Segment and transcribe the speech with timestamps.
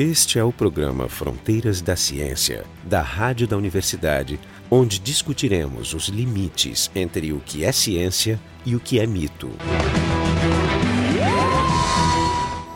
[0.00, 4.40] Este é o programa Fronteiras da Ciência, da Rádio da Universidade,
[4.70, 9.50] onde discutiremos os limites entre o que é ciência e o que é mito.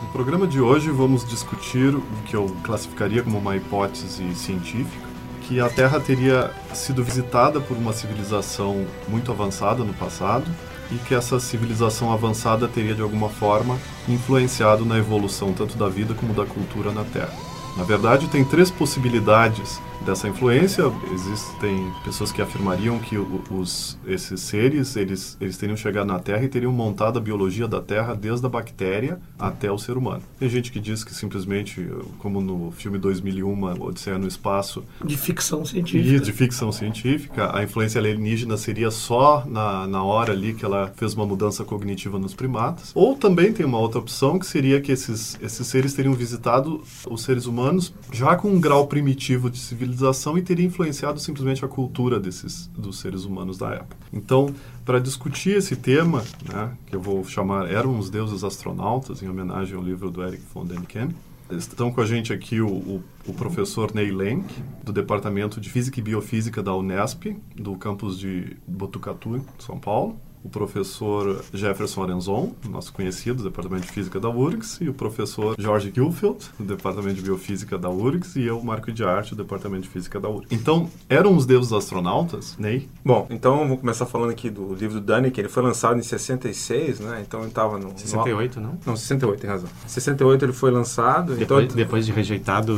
[0.02, 5.08] No programa de hoje vamos discutir o que eu classificaria como uma hipótese científica,
[5.48, 10.44] que a Terra teria sido visitada por uma civilização muito avançada no passado
[10.90, 13.78] e que essa civilização avançada teria de alguma forma
[14.08, 17.53] influenciado na evolução tanto da vida como da cultura na Terra.
[17.76, 20.84] Na verdade, tem três possibilidades dessa influência.
[21.12, 23.16] Existem pessoas que afirmariam que
[23.50, 27.80] os, esses seres eles, eles teriam chegado na Terra e teriam montado a biologia da
[27.80, 30.22] Terra desde a bactéria até o ser humano.
[30.38, 31.88] Tem gente que diz que simplesmente,
[32.18, 34.84] como no filme 2001, Odisseia no Espaço...
[35.02, 36.20] De ficção científica.
[36.20, 37.56] De ficção científica.
[37.56, 42.18] A influência alienígena seria só na, na hora ali que ela fez uma mudança cognitiva
[42.18, 42.92] nos primatas.
[42.94, 47.22] Ou também tem uma outra opção, que seria que esses, esses seres teriam visitado os
[47.22, 47.63] seres humanos
[48.12, 52.98] já com um grau primitivo de civilização e teria influenciado simplesmente a cultura desses dos
[53.00, 53.96] seres humanos da época.
[54.12, 59.28] Então, para discutir esse tema, né, que eu vou chamar Eram os Deuses Astronautas, em
[59.28, 61.10] homenagem ao livro do Eric von Däniken,
[61.50, 64.46] Estão com a gente aqui o, o, o, professor Ney Lenk,
[64.82, 70.48] do Departamento de Física e Biofísica da Unesp, do campus de Botucatu, São Paulo o
[70.48, 75.90] professor Jefferson Arenzon, nosso conhecido do Departamento de Física da URGS, e o professor Jorge
[75.92, 79.88] Gilfeld, do Departamento de Biofísica da URGS, e eu, Marco de Arte, do Departamento de
[79.88, 80.52] Física da URGS.
[80.52, 82.88] Então, eram os deuses astronautas, Ney?
[83.04, 86.02] Bom, então vamos começar falando aqui do livro do Dani, que ele foi lançado em
[86.02, 87.24] 66, né?
[87.26, 87.98] Então ele estava no...
[87.98, 88.66] 68, no...
[88.66, 88.78] não?
[88.86, 89.68] Não, 68, tem razão.
[89.84, 91.34] Em 68 ele foi lançado.
[91.34, 92.74] Depois, então, depois de rejeitado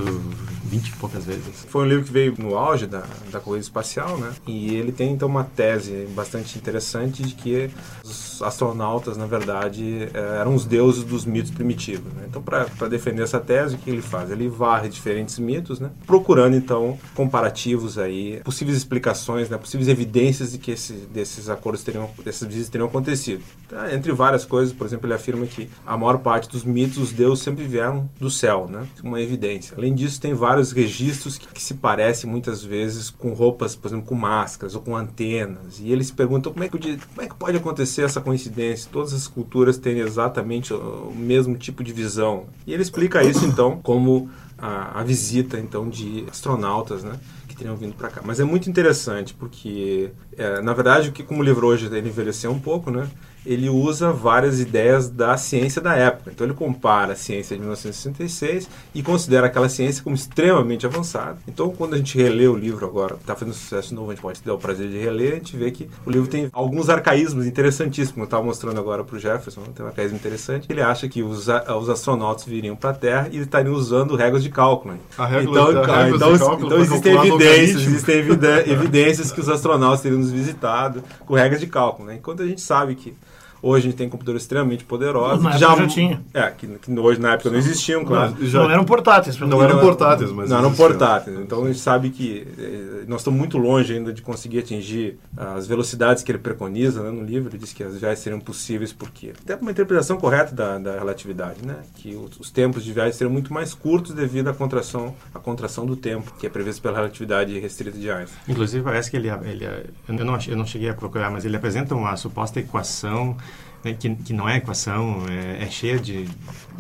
[0.67, 1.67] 20 e poucas vezes.
[1.69, 4.33] Foi um livro que veio no auge da, da corrida espacial, né?
[4.47, 7.71] E ele tem, então, uma tese bastante interessante de que
[8.05, 12.13] os astronautas, na verdade, eh, eram os deuses dos mitos primitivos.
[12.15, 12.27] Né?
[12.29, 14.31] Então, para defender essa tese, o que ele faz?
[14.31, 15.91] Ele varre diferentes mitos, né?
[16.07, 19.57] procurando, então, comparativos aí, possíveis explicações, né?
[19.57, 23.43] possíveis evidências de que esse, desses acordos teriam, desses visitas teriam acontecido.
[23.69, 23.93] Tá?
[23.95, 27.43] Entre várias coisas, por exemplo, ele afirma que a maior parte dos mitos, os deuses
[27.43, 28.87] sempre vieram do céu, né?
[29.03, 29.75] uma evidência.
[29.77, 34.07] Além disso, tem vários registros que, que se parecem muitas vezes com roupas, por exemplo,
[34.07, 35.81] com máscaras ou com antenas.
[35.81, 38.89] E eles perguntam como é que, como é que pode acontecer acontecer essa coincidência?
[38.93, 42.47] Todas as culturas têm exatamente o mesmo tipo de visão.
[42.67, 47.19] E ele explica isso então como a, a visita então de astronautas, né?
[47.49, 48.21] que teriam vindo para cá.
[48.25, 52.09] Mas é muito interessante porque, é, na verdade, o que como o livro hoje ele
[52.09, 53.09] envelheceu um pouco, né?
[53.47, 56.31] Ele usa várias ideias da ciência da época.
[56.35, 61.39] Então ele compara a ciência de 1966 e considera aquela ciência como extremamente avançada.
[61.47, 64.43] Então quando a gente relê o livro agora, está fazendo sucesso novo, a gente pode
[64.43, 68.13] ter o prazer de reler, a gente vê que o livro tem alguns arcaísmos interessantíssimos,
[68.13, 70.67] como eu estava mostrando agora para o Jefferson, tem um arcaísmo interessante.
[70.69, 74.51] Ele acha que os, os astronautas viriam para a Terra e estariam usando regras de
[74.51, 74.99] cálculo.
[75.17, 78.17] A então, a então, cálculo então existem evidências, existem
[78.67, 82.09] evidências que os astronautas teriam nos visitado com regras de cálculo.
[82.09, 82.17] Né?
[82.17, 83.15] Enquanto a gente sabe que
[83.63, 85.43] Hoje a gente tem computadores extremamente poderosos.
[85.43, 86.23] Na já, já tinha.
[86.33, 88.37] É, que, que, hoje na época não existiam, claro.
[88.39, 89.39] Não, já, não eram portáteis.
[89.39, 91.39] Não, eram portáteis, mas Não eram portáteis.
[91.41, 95.67] Então a gente sabe que eh, nós estamos muito longe ainda de conseguir atingir as
[95.67, 97.51] velocidades que ele preconiza né, no livro.
[97.51, 99.33] Ele diz que as viagens seriam possíveis porque...
[99.43, 101.77] Até uma interpretação correta da, da relatividade, né?
[101.97, 105.87] Que os, os, tempos de viagem seriam muito mais curtos devido à contração, à contração
[105.87, 108.39] do tempo, que é previsto pela relatividade restrita de Einstein.
[108.49, 109.29] Inclusive parece que ele...
[109.29, 109.65] ele
[110.09, 113.37] eu, não, eu não cheguei a procurar, mas ele apresenta uma suposta equação
[113.87, 116.29] né, que, que não é equação, é, é cheia de,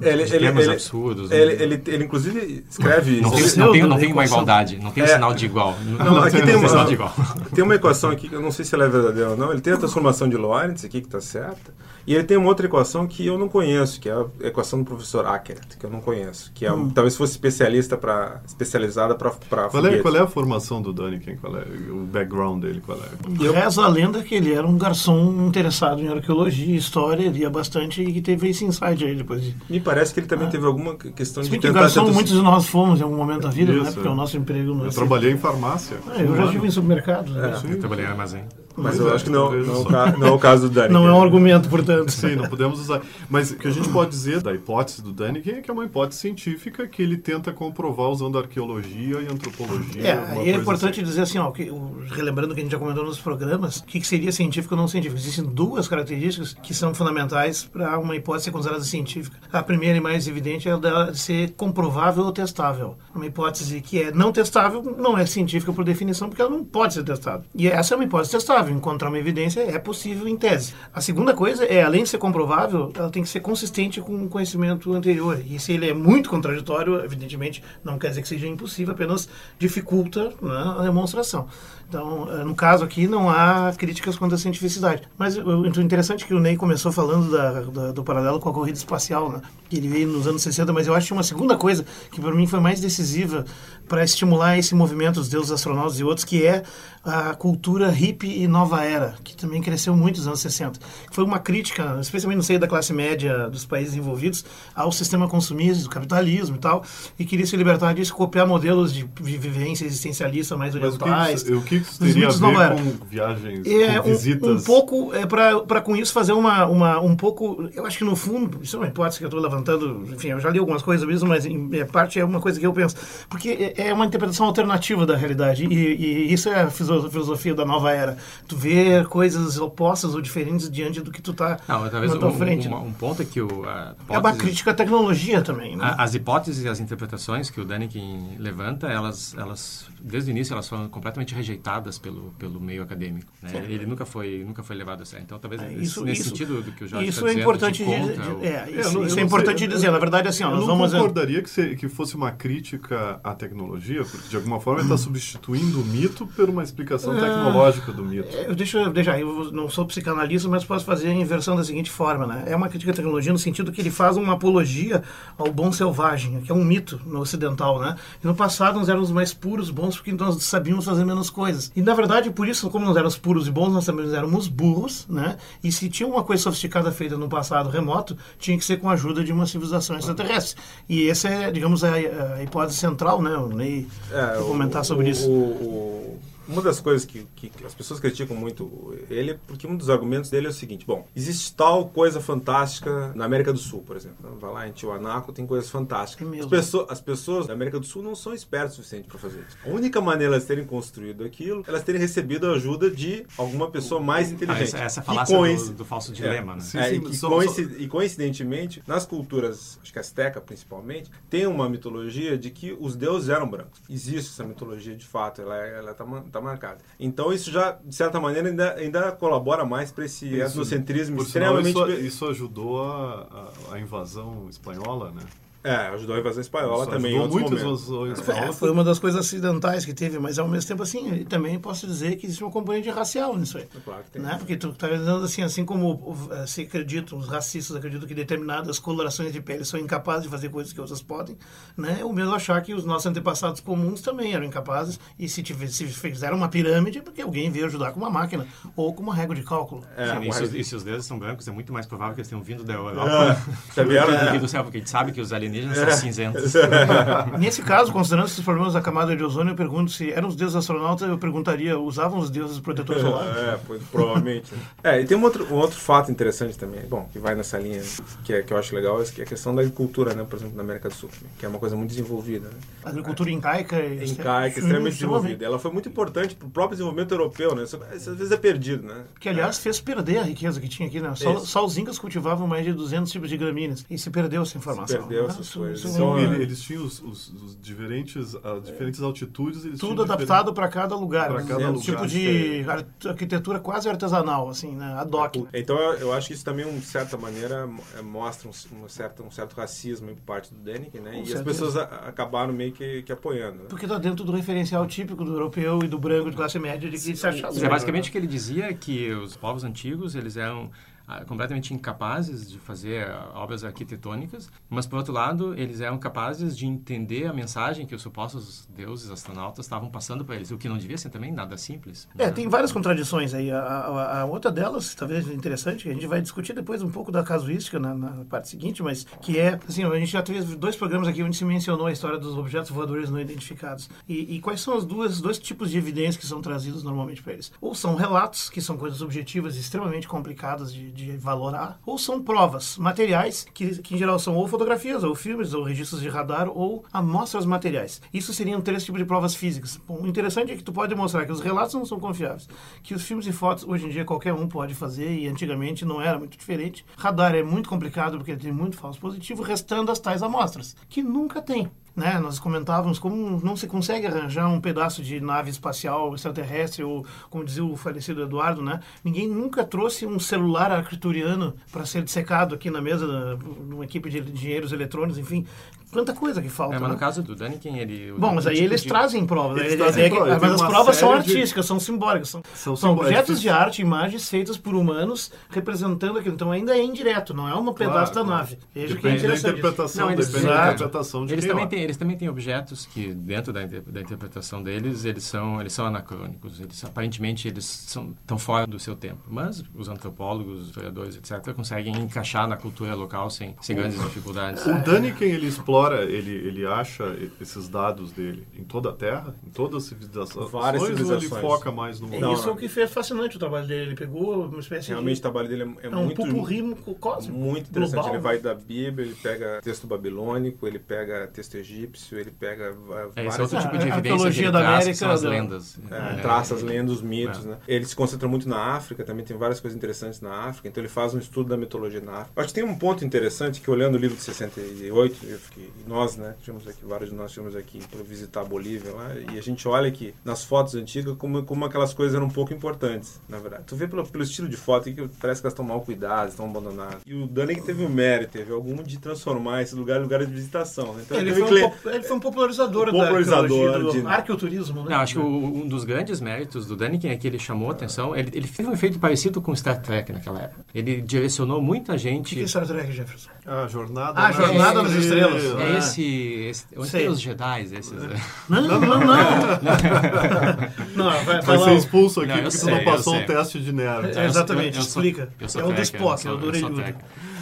[0.00, 1.30] ele, de ele, ele, absurdos.
[1.30, 1.62] Ele, né?
[1.62, 3.20] ele, ele, inclusive, escreve...
[3.20, 5.76] Não, tem, não, tem, não tem uma igualdade, não tem um sinal de igual.
[5.84, 7.14] Não, não aqui tem, uma, sinal de igual.
[7.54, 9.60] tem uma equação aqui, que eu não sei se ela é verdadeira ou não, ele
[9.60, 11.72] tem a transformação de Lorentz aqui, que está certa,
[12.06, 14.84] e ele tem uma outra equação que eu não conheço, que é a equação do
[14.84, 16.88] professor Ackert, que eu não conheço, que é, hum.
[16.88, 19.30] talvez fosse especialista para especializada para
[19.68, 21.36] qual é Qual é a formação do Daniken?
[21.36, 22.80] Qual é o background dele?
[22.84, 23.44] Qual é?
[23.44, 23.52] Eu...
[23.52, 28.12] Reza a lenda que ele era um garçom interessado em arqueologia, história, lia bastante e
[28.12, 29.42] que teve esse insight aí depois.
[29.42, 29.54] De...
[29.68, 30.50] Me parece que ele também ah.
[30.50, 31.72] teve alguma questão de tentar...
[31.72, 32.14] garçom tentar...
[32.14, 33.78] muitos de nós fomos em algum momento da vida, né?
[33.78, 33.92] Isso, né?
[33.92, 34.10] Porque é.
[34.10, 34.74] o nosso emprego...
[34.74, 35.98] Não é eu trabalhei em farmácia.
[36.08, 37.32] Ah, eu já estive em supermercados.
[37.32, 37.62] Né?
[37.64, 37.72] É.
[37.72, 38.44] Eu trabalhei em armazém.
[38.76, 39.84] Mas eu acho que não, não,
[40.18, 40.94] não, é o caso do Daniken.
[40.94, 42.10] Não é um argumento, portanto.
[42.10, 43.02] Sim, não podemos usar.
[43.28, 45.84] Mas o que a gente pode dizer da hipótese do Daniken é que é uma
[45.84, 50.02] hipótese científica que ele tenta comprovar usando arqueologia e antropologia.
[50.02, 51.08] É, e é importante assim.
[51.08, 51.70] dizer assim, ó, que,
[52.10, 54.80] relembrando o que a gente já comentou nos programas, o que, que seria científico ou
[54.80, 55.18] não científico.
[55.18, 59.36] Existem duas características que são fundamentais para uma hipótese ser considerada científica.
[59.52, 62.96] A primeira e mais evidente é a de ser comprovável ou testável.
[63.14, 66.94] Uma hipótese que é não testável não é científica por definição, porque ela não pode
[66.94, 67.44] ser testada.
[67.54, 68.76] E essa é uma hipótese testável comprovável.
[68.76, 70.74] Encontrar uma evidência é possível em tese.
[70.92, 74.28] A segunda coisa é, além de ser comprovável, ela tem que ser consistente com o
[74.28, 75.40] conhecimento anterior.
[75.46, 79.28] E se ele é muito contraditório, evidentemente, não quer dizer que seja impossível, apenas
[79.58, 81.48] dificulta né, a demonstração.
[81.88, 85.02] Então, eh, no caso aqui, não há críticas quanto à cientificidade.
[85.16, 88.52] Mas o interessante é que o Ney começou falando da, da, do paralelo com a
[88.52, 89.40] corrida espacial, né?
[89.68, 92.34] que ele veio nos anos 60, mas eu acho que uma segunda coisa que para
[92.34, 93.44] mim foi mais decisiva
[93.88, 96.62] para estimular esse movimento dos deuses astronautas e outros, que é
[97.04, 100.80] a cultura hippie e nova era, que também cresceu muito nos anos 60.
[101.12, 104.44] Foi uma crítica, especialmente no seio da classe média dos países envolvidos,
[104.74, 106.84] ao sistema consumista, do capitalismo e tal,
[107.16, 111.08] e queria se libertar disso, copiar modelos de vivência existencialista mais orientais.
[111.08, 114.48] Mas o que, o que isso teria a ver com viagens, é, com visitas?
[114.48, 118.04] Um, um pouco, é, para com isso fazer uma, uma, um pouco, eu acho que
[118.04, 120.82] no fundo, isso é uma hipótese que eu estou levantando, enfim, eu já li algumas
[120.82, 122.96] coisas mesmo, mas em parte é uma coisa que eu penso,
[123.28, 127.64] porque é, é uma interpretação alternativa da realidade, e, e isso é a filosofia da
[127.64, 128.16] nova era.
[128.46, 132.68] Tu vê coisas opostas ou diferentes diante do que tu está na tua um, frente.
[132.68, 133.64] Um, um, ponto é que o...
[134.08, 135.76] é uma crítica à tecnologia também.
[135.76, 135.94] Né?
[135.98, 140.68] As hipóteses e as interpretações que o Daniken levanta, elas, elas, desde o início, elas
[140.68, 141.65] foram completamente rejeitadas
[142.00, 143.32] pelo, pelo meio acadêmico.
[143.42, 143.50] Né?
[143.68, 145.24] Ele nunca foi, nunca foi levado a sério.
[145.24, 147.84] Então, talvez é, isso, nesse isso, sentido do que o Jorge Isso tá é importante,
[147.84, 149.90] de, de, é, isso, isso é importante sei, dizer.
[149.90, 150.92] Na verdade, assim, ó, eu nós não vamos...
[150.92, 154.96] concordaria que, se, que fosse uma crítica à tecnologia, porque de alguma forma ele está
[154.96, 158.28] substituindo o mito por uma explicação Ah, tecnológica do mito.
[158.36, 161.90] É, Deixa eu deixar, eu não sou psicanalista, mas posso fazer a inversão da seguinte
[161.90, 162.44] forma, né?
[162.46, 165.02] É uma crítica à tecnologia no sentido que ele faz uma apologia
[165.36, 167.96] ao bom selvagem, que é um mito no ocidental, né?
[168.22, 171.55] E no passado nós éramos mais puros, bons, porque nós sabíamos fazer menos coisas.
[171.74, 175.06] E na verdade, por isso, como nós éramos puros e bons, nós também éramos burros,
[175.08, 175.36] né?
[175.62, 178.92] E se tinha uma coisa sofisticada feita no passado remoto, tinha que ser com a
[178.92, 180.60] ajuda de uma civilização extraterrestre.
[180.88, 183.36] E essa é, digamos, a, a hipótese central, né?
[183.36, 185.28] O Ney É, comentar sobre o- isso.
[185.28, 189.76] o- o- uma das coisas que, que as pessoas criticam muito ele é porque um
[189.76, 193.82] dos argumentos dele é o seguinte: bom, existe tal coisa fantástica na América do Sul,
[193.82, 194.36] por exemplo.
[194.38, 196.26] Vai lá em Tiwanaku, tem coisas fantásticas.
[196.32, 196.40] É.
[196.40, 199.40] As, pessoas, as pessoas da América do Sul não são espertas o suficiente para fazer
[199.46, 199.56] isso.
[199.64, 203.70] A única maneira de elas terem construído aquilo, elas terem recebido a ajuda de alguma
[203.70, 204.62] pessoa mais Ah, inteligente.
[204.74, 206.60] essa, essa Que falácia do, do falso dilema, né?
[206.60, 211.10] Sim, é, sim, e, que só- coinci- e coincidentemente, nas culturas, acho que azteca principalmente,
[211.30, 213.80] tem uma mitologia de que os deuses eram brancos.
[213.88, 216.78] Existe essa mitologia de fato, ela está ela tá, marcada.
[216.98, 221.26] Então isso já, de certa maneira, ainda, ainda colabora mais para esse Isso, etnocentrismo por
[221.26, 221.98] sinal, extremamente...
[221.98, 225.22] isso, isso ajudou a, a, a invasão espanhola, né?
[225.66, 228.52] É, ajudou a invasão espanhola Isso também ajudou muito invasão É, espanhola.
[228.52, 232.16] foi uma das coisas acidentais que teve, mas ao mesmo tempo assim, também posso dizer
[232.16, 233.66] que existe uma componente racial nisso aí.
[233.84, 234.22] Claro que tem.
[234.22, 234.36] Né?
[234.38, 238.78] Porque tu está dizendo assim, assim como eh, se acreditam, os racistas acreditam que determinadas
[238.78, 241.36] colorações de pele são incapazes de fazer coisas que outras podem,
[241.76, 242.04] né?
[242.04, 245.84] O mesmo achar que os nossos antepassados comuns também eram incapazes e se, tiver, se
[245.86, 248.46] fizeram uma pirâmide é porque alguém veio ajudar com uma máquina
[248.76, 249.82] ou com uma régua de cálculo.
[249.96, 252.14] É, Sim, e, se, os- e se os deuses são brancos, é muito mais provável
[252.14, 253.36] que eles tenham vindo da Europa
[253.76, 253.82] É,
[254.26, 256.54] do que do céu, porque a gente sabe que os alienígenas são cinzentos.
[257.38, 260.56] Nesse caso, considerando esses problemas da camada de ozônio, eu pergunto se eram os deuses
[260.56, 263.36] astronautas, eu perguntaria, usavam os deuses protetores solares?
[263.36, 264.52] É, foi, provavelmente.
[264.82, 267.82] é, e tem um outro, um outro fato interessante também, bom, que vai nessa linha,
[268.24, 270.36] que, é, que eu acho legal, é que é a questão da agricultura, né, por
[270.36, 272.48] exemplo, na América do Sul, que é uma coisa muito desenvolvida.
[272.48, 272.54] Né?
[272.84, 273.76] A agricultura incaica...
[273.76, 275.44] é- Incaica, extremamente desenvolvida.
[275.44, 277.64] Ela foi muito importante para o próprio desenvolvimento europeu, né?
[277.64, 279.04] Isso, isso às vezes é perdido, né?
[279.20, 281.12] Que, aliás, fez perder a riqueza que tinha aqui, né?
[281.14, 283.84] Só, só os incas cultivavam mais de 200 tipos de gramíneas.
[283.90, 284.98] E se perdeu essa informação.
[284.98, 285.34] perdeu né?
[285.54, 285.84] Coisas.
[285.84, 289.64] é Então, um- Ele- eles tinham os, os- os diferentes, as diferentes altitudes.
[289.64, 291.28] Eles tudo adaptado para cada lugar.
[291.28, 291.46] Pra né?
[291.48, 294.94] cada um lugar tipo de ar- arquitetura quase artesanal, assim, né?
[294.98, 295.36] Ad hoc.
[295.36, 295.44] né?
[295.54, 299.30] Então eu, acho que isso também, de certa maneira, é, mostra um, um certo, um
[299.30, 301.10] certo racismo por parte do Deniken, né?
[301.12, 301.44] Com e as certeza.
[301.44, 303.58] pessoas a- acabaram meio que, que apoiando.
[303.58, 303.66] Né?
[303.68, 306.96] Porque está dentro do referencial típico do europeu e do branco de classe média de
[306.96, 307.26] que se.
[307.42, 310.95] Mas é basicamente o que ele dizia que os povos antigos eles eram ah,
[311.26, 316.66] completamente incapazes de fazer ah, obras arquitetônicas, mas por outro lado eles eram capazes de
[316.66, 320.78] entender a mensagem que os supostos deuses astronautas estavam passando para eles, o que não
[320.78, 322.08] devia ser também nada simples.
[322.18, 322.32] É, né?
[322.32, 323.50] tem várias contradições aí.
[323.50, 327.12] A, a- a outra delas, talvez interessante, que a gente vai discutir depois um pouco
[327.12, 330.76] da casuística na, na parte seguinte, mas que é, assim, a gente já teve dois
[330.76, 333.88] programas aqui onde se mencionou a história dos objetos voadores não identificados.
[334.08, 337.52] E, e quais são os dois tipos de evidências que são trazidos normalmente para eles?
[337.60, 342.76] Ou são relatos, que são coisas objetivas extremamente complicadas de, de valorar, ou são provas,
[342.78, 346.84] materiais, que, que em geral são ou fotografias, ou filmes, ou registros de radar, ou
[346.92, 348.00] amostras materiais.
[348.12, 349.80] Isso seriam três tipos de provas físicas.
[349.86, 352.48] Bom, o interessante é que tu pode demonstrar que os relatos não são confiáveis,
[352.82, 356.00] que os filmes e fotos hoje em dia qualquer um pode fazer e antigamente não
[356.00, 356.84] era muito diferente.
[356.96, 361.02] Radar é muito complicado porque ele tem muito falso positivo, restando as tais amostras, que
[361.02, 361.70] nunca tem.
[361.96, 362.18] Né?
[362.20, 367.44] Nós comentávamos como não se consegue arranjar um pedaço de nave espacial extraterrestre ou, como
[367.44, 368.80] dizia o falecido Eduardo, né?
[369.02, 374.10] Ninguém nunca trouxe um celular arcturiano para ser dissecado aqui na mesa de uma equipe
[374.10, 375.46] de engenheiros eletrônicos, enfim
[375.90, 376.76] tanta coisa que falta.
[376.76, 376.94] É, mas né?
[376.94, 378.12] no caso do Daniken, ele.
[378.18, 379.58] Bom, mas aí tipo eles de- trazem provas.
[379.60, 379.76] Eles né?
[379.78, 382.28] trazem É- é- prova, mas tem as provas são série de- artísticas, são simbólicas.
[382.28, 383.06] São, São são simbólicas.
[383.20, 386.34] objetos de arte, imagens feitas por humanos representando aquilo.
[386.34, 388.36] Então ainda é indireto, não é um pedaço da claro.
[388.38, 388.58] nave.
[388.74, 391.68] Veja que é Depende da interpretação, Não, eles- depende da interpretação de Eles quem também,
[391.68, 395.86] têm, eles também têm objetos que, dentro da, da interpretação deles, eles são, eles são
[395.86, 396.60] anacrônicos.
[396.60, 399.20] Eles, aparentemente, eles são, estão fora do seu tempo.
[399.28, 404.64] Mas os antropólogos, os historiadores, etc., conseguem encaixar na cultura local sem, sem grandes dificuldades.
[404.66, 409.50] O Daniken, ele explora, ele, ele acha esses dados dele em toda a Terra, em
[409.50, 411.40] todas as civilizações, Várias ou ele civilizações.
[411.40, 412.12] foca mais no...
[412.14, 413.82] É Não, isso é o que fez fascinante o trabalho dele.
[413.90, 415.22] Ele pegou uma espécie Realmente o de...
[415.22, 416.16] trabalho dele é, é É um muito...
[416.22, 417.38] pupurri cósmico.
[417.38, 417.94] Muito interessante.
[417.94, 418.14] global.
[418.14, 422.74] Ele vai da Bíblia, ele pega texto babilônico, ele pega texto egípcio, ele pega
[423.16, 425.28] É, esse é outro tipo de A evidência que ele da América, são as da-
[425.28, 425.78] lendas.
[425.90, 427.48] É, É, traça as lendas, os mitos, É.
[427.48, 427.56] né?
[427.66, 430.88] Ele se concentra muito na África, também tem várias coisas interessantes na África, então ele
[430.88, 432.40] faz um estudo da mitologia na África.
[432.40, 436.16] Acho que tem um ponto interessante que olhando o livro de 68, eu fiquei, nós,
[436.16, 439.42] né, tivemos aqui, vários de nós tivemos aqui para visitar a Bolívia lá, e a
[439.42, 443.38] gente olha que nas fotos antigas como, como aquelas coisas eram um pouco importantes, na
[443.38, 443.64] verdade.
[443.66, 446.46] Tu vê pelo, pelo estilo de foto que parece que elas estão mal cuidadas, estão
[446.46, 446.98] abandonadas.
[447.06, 450.24] E o Dani que teve o mérito, teve algum de transformar esse lugar em lugar
[450.24, 451.02] de visitação, né?
[451.06, 454.14] Então Ele foi, cle- um, pop- ele foi um popularizador, Popularizador da arqueologia, do de-
[454.14, 454.90] arqueoturismo, né?
[454.90, 455.26] Não, acho que o-
[455.62, 458.68] um dos grandes méritos do Daniken é que ele chamou a atenção, ele, ele fez
[458.68, 460.64] um efeito parecido com Star Trek naquela época.
[460.74, 462.34] Ele direcionou muita O gente...
[462.34, 463.30] que é Star Trek, Jefferson?
[463.46, 464.20] A jornada...
[464.20, 465.42] Ah, Jornada nas Estrelas.
[465.60, 466.02] É esse,
[466.50, 467.00] esse onde Sei.
[467.02, 467.92] tem os Jedi, esses...
[467.92, 468.20] né?
[468.48, 469.06] Não, não, não.
[470.96, 473.26] Não, vai, vai ser expulso aqui Não, eu porque tu sei, não eu passou o
[473.26, 474.16] teste de nerd.
[474.16, 475.28] É, exatamente, eu sou- explica.
[475.38, 476.98] eu sou é o do tracker, Spock, eu sou- é o do eu sou orelhudo.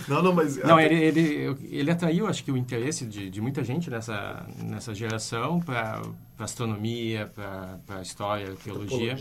[0.09, 0.57] Não, não, mas...
[0.59, 4.93] Não, ele, ele, ele atraiu, acho que, o interesse de, de muita gente nessa, nessa
[4.95, 6.03] geração para
[6.39, 9.17] astronomia, para história, arqueologia.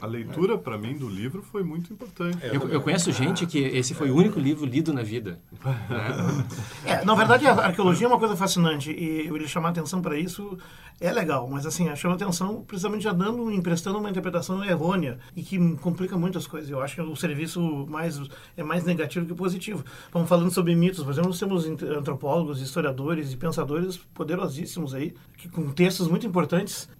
[0.00, 2.38] A leitura, para mim, do livro foi muito importante.
[2.42, 5.38] Eu, eu conheço gente que esse foi o único livro lido na vida.
[5.64, 6.44] né?
[6.84, 10.58] É, na verdade, a arqueologia é uma coisa fascinante e ele chamar atenção para isso
[11.00, 15.58] é legal, mas assim, chama atenção precisamente já dando, emprestando uma interpretação errônea e que
[15.76, 16.70] complica muitas coisas.
[16.70, 18.20] Eu acho que o serviço mais
[18.56, 19.84] é mais negativo que positivo.
[20.12, 25.48] Vamos falando sobre mitos, por exemplo, nós temos antropólogos, historiadores e pensadores poderosíssimos aí, que
[25.48, 26.43] com textos muito importantes,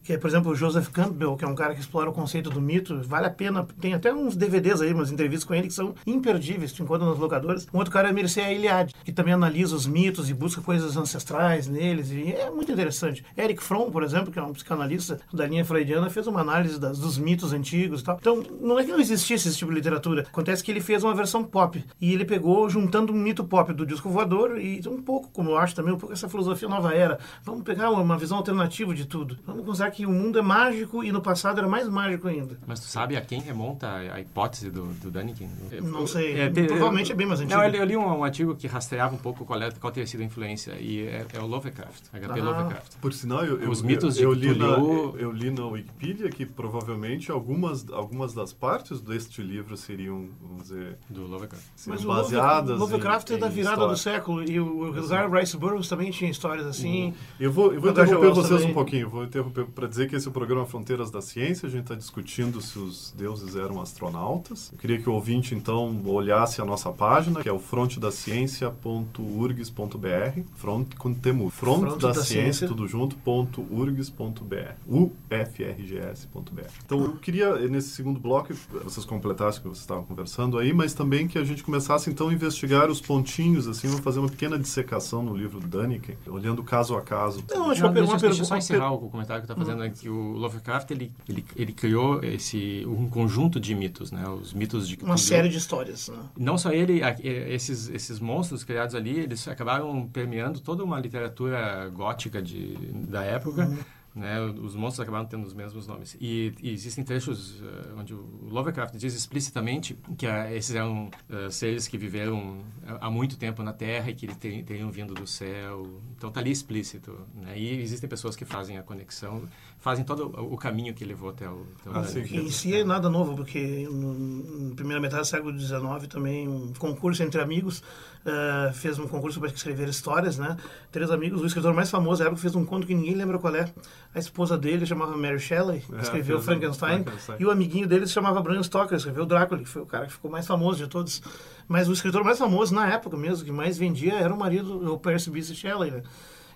[0.03, 2.51] que é, por exemplo, o Joseph Campbell, que é um cara que explora o conceito
[2.51, 5.75] do mito, vale a pena, tem até uns DVDs aí, umas entrevistas com ele que
[5.75, 7.67] são imperdíveis, te encontra nos locadores.
[7.73, 11.67] Um outro cara é Mircea Eliade, que também analisa os mitos e busca coisas ancestrais
[11.67, 13.25] neles, e é muito interessante.
[13.37, 16.99] Eric Fromm, por exemplo, que é um psicanalista da linha freudiana, fez uma análise das-
[16.99, 18.17] dos mitos antigos e tal.
[18.21, 21.15] Então, não é que não existisse esse tipo de literatura, acontece que ele fez uma
[21.15, 25.31] versão pop, e ele pegou juntando um mito pop do disco voador e um pouco,
[25.33, 27.19] como eu acho também, um pouco essa filosofia nova era.
[27.43, 29.34] Vamos pegar uma visão alternativa de tudo.
[29.47, 32.59] Vamos considerar que o mundo é mágico e no passado era mais mágico ainda.
[32.67, 35.49] Mas tu sabe a quem remonta a hipótese do, do Daniken?
[35.83, 36.39] Não sei.
[36.41, 37.57] É, te- Provavelmente é bem mais antigo.
[37.59, 39.93] Não, eu li, eu li um, um artigo que rastreava um pouco qual, é, qual
[39.93, 42.45] teria sido a influência, e é, é o Lovecraft, HP Ah.
[42.45, 42.93] Lovecraft.
[43.01, 46.29] Por sinal, eu, eu, Os mitos eu, eu li na, eu, eu li na Wikipedia
[46.31, 51.65] que provavelmente algumas, algumas das partes deste livro seriam, vamos dizer, Do Lovecraft.
[51.87, 53.95] Mas o baseadas Love- Lovecraft em, é da virada história.
[53.95, 57.15] do século e o Edgar Rice Burroughs também tinha histórias assim.
[57.39, 58.71] Eu vou, eu vou interromper vocês também.
[58.71, 59.09] um pouquinho.
[59.11, 61.67] Vou interromper para dizer que esse é o programa Fronteiras da Ciência.
[61.67, 64.71] A gente está discutindo se os deuses eram astronautas.
[64.73, 70.41] Eu queria que o ouvinte, então, olhasse a nossa página, que é o frontedaciencia.urgs.br.
[70.55, 71.51] Front com temu.
[71.51, 72.69] Front, Front da, da Ciência, Ciência.
[72.69, 74.75] tudo junto, ponto urgs.br.
[74.89, 76.61] ufrgs.br.
[76.85, 80.95] Então, eu queria, nesse segundo bloco, vocês completassem o que vocês estavam conversando aí, mas
[80.95, 84.59] também que a gente começasse, então, a investigar os pontinhos, assim, vamos fazer uma pequena
[84.59, 87.43] dissecação no livro do Daniken, olhando caso a caso.
[87.51, 88.73] Não, acho Não, que uma, deixa, uma deixa eu só pergunta.
[88.75, 92.85] encerrar o comentário que está fazendo é que o Lovecraft ele, ele, ele criou esse
[92.87, 94.29] um conjunto de mitos, né?
[94.29, 96.09] Os mitos de Uma série de histórias.
[96.09, 96.19] Né?
[96.37, 102.43] Não só ele, esses esses monstros criados ali, eles acabaram permeando toda uma literatura gótica
[102.43, 102.77] de
[103.09, 103.71] da época.
[104.15, 106.17] Né, os monstros acabaram tendo os mesmos nomes.
[106.21, 111.51] E, e existem trechos eh, onde o Lovecraft diz explicitamente que ah, esses eram ah,
[111.51, 115.15] seres que viveram há há muito tempo na Terra e que eles ter- teriam vindo
[115.15, 116.01] do céu.
[116.17, 117.27] Então está ali explícito.
[117.35, 117.59] Né?
[117.59, 119.43] E existem pessoas que fazem a conexão,
[119.85, 122.39] fazem todo o caminho que levou até o, até o Ah.
[122.39, 127.23] Em si é nada novo, porque na primeira metade do século XIX também um concurso
[127.23, 127.83] entre amigos
[128.25, 130.57] eh, fez um concurso para escrever histórias, né?
[130.91, 133.55] Três amigos, o escritor mais famoso da época fez um conto que ninguém lembra qual
[133.55, 133.71] é.
[134.15, 137.37] A esposa dele chamava Mary Shelley, É, escreveu o Frankenstein, Frankenstein.
[137.39, 140.13] e o amiguinho dele se chamava Bram Stoker, escreveu Drácula, que foi o cara que
[140.15, 141.21] ficou mais famoso de todos.
[141.69, 144.99] Mas o escritor mais famoso na época mesmo, que mais vendia, era o marido, o
[144.99, 146.03] Percy Bysshe Shelley, né?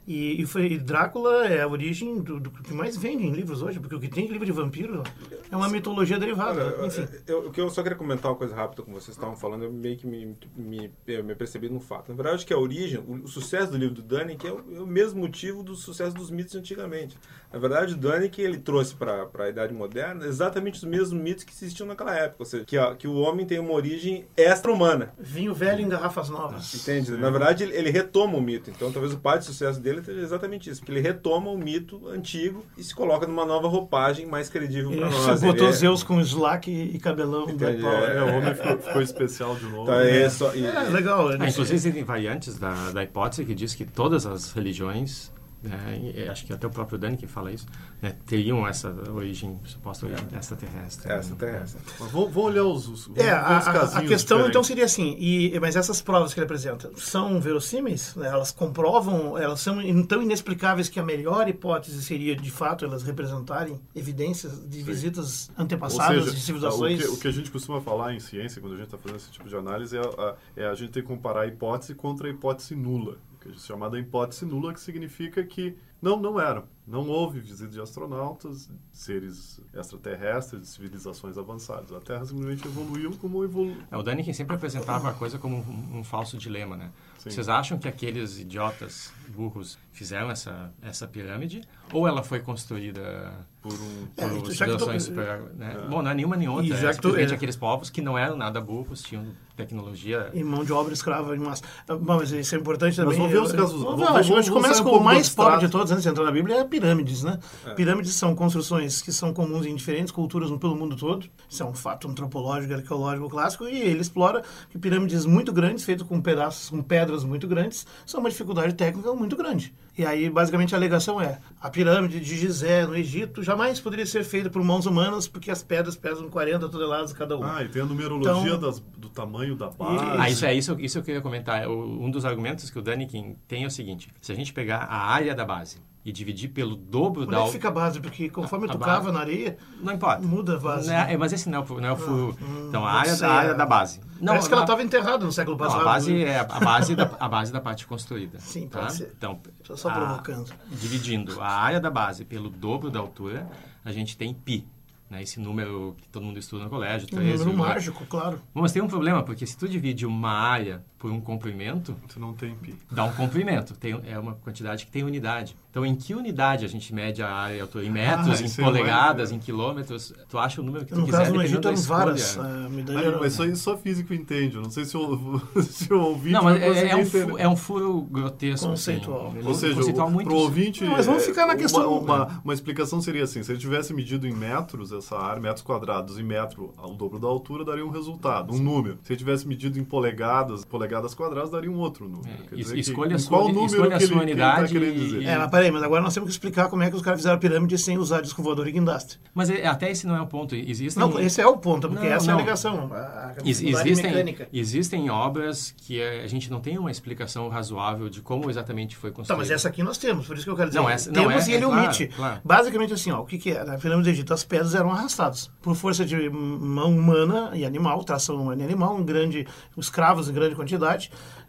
[0.09, 3.61] E, e, foi, e Drácula é a origem do, do, que mais vende em livros
[3.61, 5.03] hoje, porque o que tem de livro de vampiro
[5.51, 6.77] é uma mitologia derivada.
[6.79, 7.07] Olha, enfim.
[7.27, 10.07] Eu, eu, só queria comentar uma coisa rápida com vocês estavam falando, eu meio que
[10.07, 12.09] me, me, me percebi no fato.
[12.09, 14.77] Na verdade, acho que a origem, o, o sucesso do livro do Dunning é o,
[14.77, 17.15] é o mesmo motivo do sucesso dos mitos antigamente.
[17.53, 21.53] Na verdade, o Dunning ele trouxe para a Idade Moderna exatamente os mesmos mitos que
[21.53, 25.13] existiam naquela época, ou seja, que, a, que o homem tem uma origem extra-humana.
[25.19, 26.75] Vinho velho em garrafas novas.
[26.75, 27.13] Entende?
[27.13, 28.71] Na verdade, ele, ele, retoma o mito.
[28.71, 32.09] Então, talvez o pai de sucesso dele seja exatamente isso, porque ele retoma o mito
[32.09, 35.41] antigo e se coloca numa nova roupagem mais credível para nós.
[35.41, 36.07] Botou é Zeus é...
[36.07, 37.49] com slack e cabelão.
[37.49, 39.87] Entendi, é, é, o homem ficou, ficou, especial de novo.
[39.87, 41.29] Tá, é, só, e, é, legal.
[41.29, 45.33] Ah, inclusive, existem variantes da, da hipótese que diz que todas as religiões
[45.65, 47.67] é, acho que até o próprio Dani que fala isso,
[48.01, 50.39] né, teriam essa origem, suposta origem é.
[50.39, 51.09] extraterrestre.
[51.09, 51.19] Né?
[51.19, 51.81] Extraterrestre.
[51.99, 55.59] Mas vamos, vamos olhar os, os, é, a, a, a, questão então seria assim, e,
[55.61, 58.15] mas essas provas que ele apresenta são verossímeis?
[58.15, 58.29] Né?
[58.29, 63.81] Elas comprovam, elas são tão inexplicáveis que a melhor hipótese seria, de fato, elas representarem
[63.95, 67.01] evidências de visitas antepassadas seja, de civilizações?
[67.01, 69.17] O que, o que, a gente costuma falar em ciência, quando a gente está fazendo
[69.17, 72.29] esse tipo de análise, é a, é a gente tem que comparar a hipótese contra
[72.29, 76.65] a hipótese nula é chamada hipótese nula, que significa que não, não eram.
[76.87, 81.93] Não houve visita de astronautas, seres extraterrestres, de civilizações avançadas.
[81.93, 83.77] A Terra simplesmente evoluiu como evoluiu.
[83.91, 86.91] É, o Daniken sempre apresentava a coisa como um, um falso dilema, né?
[87.19, 87.31] Sim.
[87.31, 91.63] Vocês acham que aqueles idiotas burros fizeram essa, essa pirâmide?
[91.93, 95.11] Ou ela foi construída por, um, é, por civilizações tô...
[95.11, 95.41] super...
[95.57, 95.77] Né?
[95.77, 95.89] É.
[95.89, 96.77] Bom, não é nenhuma nem outra.
[96.77, 97.35] Já é simplesmente é.
[97.35, 100.31] aqueles povos que não eram nada burros, tinham tecnologia...
[100.33, 101.65] E mão de obra escrava em massa.
[101.89, 103.19] Bom, mas isso é importante também.
[103.19, 103.83] Mas vamos ver os casos...
[103.83, 106.25] Vamos, vamos, vamos, a gente começa com o mais pobre de todos, antes de entrar
[106.25, 107.39] na Bíblia, é pirâmides, né?
[107.67, 107.75] É.
[107.75, 111.27] Pirâmides são construções que são comuns em diferentes culturas pelo mundo todo.
[111.49, 113.65] Isso é um fato antropológico, arqueológico clássico.
[113.65, 118.21] E ele explora que pirâmides muito grandes, feitas com pedaços, com pedras muito grandes, são
[118.21, 119.75] uma dificuldade técnica muito grande.
[119.97, 124.25] E aí, basicamente, a alegação é: a pirâmide de Gizé, no Egito, jamais poderia ser
[124.25, 127.59] feita por mãos humanas, porque as pedras pesam 40 toneladas cada uma.
[127.59, 130.05] Ah, e tem a numerologia então, das, do tamanho da base.
[130.19, 131.69] Ah, isso é isso, isso eu queria comentar.
[131.69, 134.85] O, um dos argumentos que o Daniken tem é o seguinte: se a gente pegar
[134.85, 137.41] a área da base e dividir pelo dobro Onde da...
[137.41, 138.01] Onde é fica a base?
[138.01, 140.27] Porque conforme a, tu cava na areia, não importa.
[140.27, 140.91] muda a base.
[140.91, 142.37] É, mas esse não é o, não é o furo.
[142.41, 144.01] Hum, então, a área, a área da base.
[144.19, 145.81] Não, Parece que ela estava enterrada no século passado.
[145.81, 148.41] Não, a base é a base, da, a base da parte construída.
[148.41, 148.81] Sim, tá?
[148.81, 149.13] pode ser.
[149.17, 150.51] Então, só, só provocando.
[150.71, 153.47] dividindo a área da base pelo dobro da altura,
[153.85, 154.65] a gente tem π
[155.11, 157.07] né, esse número que todo mundo estuda no colégio.
[157.09, 158.41] 13, um número mágico, claro.
[158.53, 161.95] Mas tem um problema, porque se tu divide uma área por um comprimento...
[162.09, 162.75] Tu não tem pi.
[162.91, 163.75] Dá um comprimento.
[163.75, 165.57] Tem, é uma quantidade que tem unidade.
[165.71, 167.85] Então, em que unidade a gente mede a área altura?
[167.85, 170.13] Em metros, ah, em polegadas, em quilômetros?
[170.29, 172.37] Tu acha o número que tu no quiser, caso, Egito eram várias.
[172.37, 174.57] Uh, ah, mas isso só físico entende.
[174.57, 177.49] Eu não sei se o, se o ouvinte Não, mas é, é, um furo, é
[177.49, 178.67] um furo grotesco.
[178.73, 178.95] Assim.
[178.95, 179.29] Conceitual.
[179.29, 180.27] Assim, Ou seja, conceitual muito...
[180.27, 180.85] pro ouvinte...
[180.85, 181.99] Não, mas vamos ficar na questão...
[181.99, 185.63] Uma, uma, uma, explicação seria assim, se ele tivesse medido em metros essa área, metros
[185.63, 188.99] quadrados em metro, ao dobro da altura, daria um resultado, um número.
[189.05, 192.29] Se ele tivesse medido em polegadas, polegadas quadradas, daria um outro número.
[192.53, 194.75] É, escolha, que, a sua, qual número escolha a sua ele, tá unidade.
[194.75, 195.27] Tá e...
[195.27, 197.37] É, mas peraí, mas agora nós temos que explicar como é que os caras fizeram
[197.37, 199.21] a pirâmide sem usar disco voador e guindaste.
[199.35, 200.55] Mas é, até esse não é o ponto.
[200.55, 201.01] Existem...
[201.01, 202.35] Não, esse é o ponto, porque não, essa não.
[202.35, 202.91] é a ligação.
[202.93, 204.49] A existem, mecânica.
[204.53, 209.35] existem obras que a gente não tem uma explicação razoável de como exatamente foi construída.
[209.35, 210.81] Tá, mas essa aqui nós temos, por isso que eu quero dizer.
[210.81, 212.07] Não, essa, temos não, é, e ele é, omite.
[212.09, 212.41] Claro, claro.
[212.45, 213.65] Basicamente assim, ó, o que, que é?
[213.65, 218.03] Na pirâmide do Egito, as pedras eram arrastadas por força de mão humana e animal,
[218.05, 219.47] tração humana e animal, um grande,
[219.77, 220.78] escravos em grande quantidade,